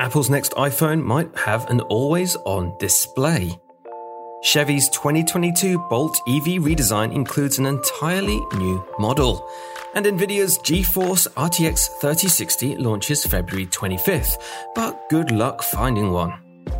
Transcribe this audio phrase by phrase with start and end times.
[0.00, 3.58] Apple's next iPhone might have an always on display.
[4.42, 9.48] Chevy's 2022 Bolt EV redesign includes an entirely new model.
[9.94, 14.36] And Nvidia's GeForce RTX 3060 launches February 25th,
[14.74, 16.34] but good luck finding one.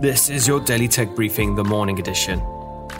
[0.00, 2.40] This is your Daily Tech Briefing, the morning edition.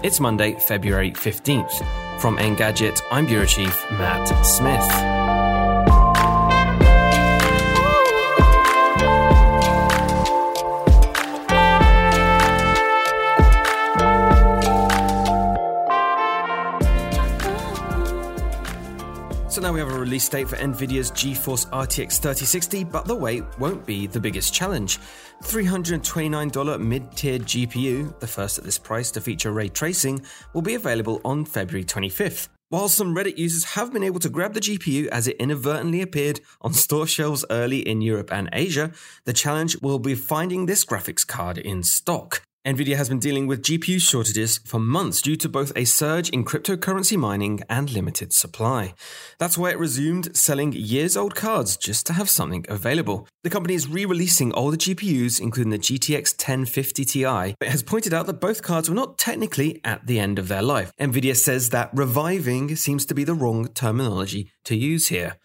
[0.03, 2.21] It's Monday, February 15th.
[2.21, 5.18] From Engadget, I'm Bureau Chief Matt Smith.
[19.59, 23.43] So now we have a release date for Nvidia's GeForce RTX 3060, but the wait
[23.59, 25.01] won't be the biggest challenge.
[25.43, 30.23] $329 mid-tier GPU, the first at this price to feature ray tracing,
[30.55, 32.47] will be available on February 25th.
[32.69, 36.39] While some Reddit users have been able to grab the GPU as it inadvertently appeared
[36.61, 38.93] on store shelves early in Europe and Asia,
[39.25, 42.43] the challenge will be finding this graphics card in stock.
[42.69, 46.45] Nvidia has been dealing with GPU shortages for months due to both a surge in
[46.45, 48.93] cryptocurrency mining and limited supply.
[49.39, 53.27] That's why it resumed selling years old cards just to have something available.
[53.43, 58.13] The company is re releasing older GPUs, including the GTX 1050 Ti, but has pointed
[58.13, 60.93] out that both cards were not technically at the end of their life.
[61.01, 65.39] Nvidia says that reviving seems to be the wrong terminology to use here.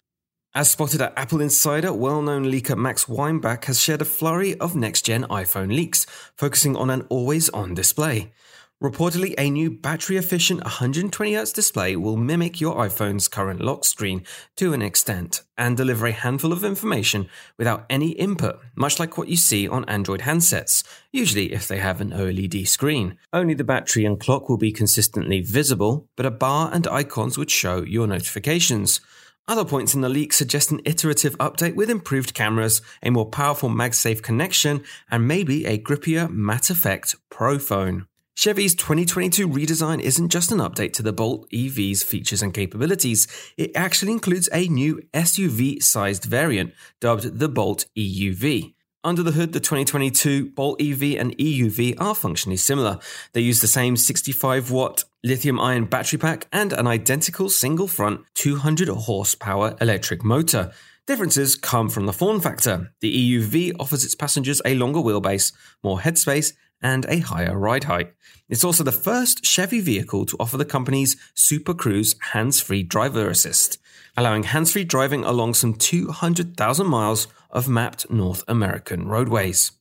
[0.56, 4.76] As spotted at Apple Insider, well known leaker Max Weinbach has shared a flurry of
[4.76, 8.32] next gen iPhone leaks, focusing on an always on display.
[8.80, 14.22] Reportedly, a new battery efficient 120Hz display will mimic your iPhone's current lock screen
[14.54, 17.28] to an extent and deliver a handful of information
[17.58, 22.00] without any input, much like what you see on Android handsets, usually if they have
[22.00, 23.18] an OLED screen.
[23.32, 27.50] Only the battery and clock will be consistently visible, but a bar and icons would
[27.50, 29.00] show your notifications.
[29.46, 33.68] Other points in the leak suggest an iterative update with improved cameras, a more powerful
[33.68, 38.06] MagSafe connection, and maybe a grippier Matte Effect Pro phone.
[38.34, 43.28] Chevy's 2022 redesign isn't just an update to the Bolt EV's features and capabilities,
[43.58, 48.74] it actually includes a new SUV sized variant dubbed the Bolt EUV.
[49.04, 52.98] Under the hood, the 2022 Bolt EV and EUV are functionally similar.
[53.34, 58.20] They use the same 65 watt lithium ion battery pack and an identical single front
[58.34, 60.70] 200 horsepower electric motor.
[61.06, 62.92] Differences come from the form factor.
[63.00, 65.52] The EUV offers its passengers a longer wheelbase,
[65.82, 66.52] more headspace,
[66.82, 68.12] and a higher ride height.
[68.48, 73.28] It's also the first Chevy vehicle to offer the company's Super Cruise hands free driver
[73.28, 73.78] assist,
[74.16, 79.72] allowing hands free driving along some 200,000 miles of mapped North American roadways.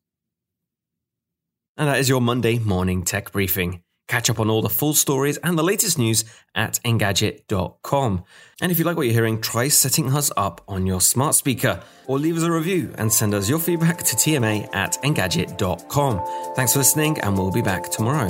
[1.76, 3.84] And that is your Monday morning tech briefing.
[4.14, 8.24] Catch up on all the full stories and the latest news at Engadget.com.
[8.62, 11.82] And if you like what you're hearing, try setting us up on your smart speaker
[12.06, 16.54] or leave us a review and send us your feedback to TMA at Engadget.com.
[16.56, 18.30] Thanks for listening, and we'll be back tomorrow.